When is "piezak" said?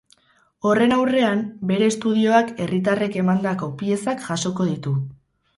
3.83-4.29